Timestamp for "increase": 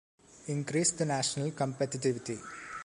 0.47-0.93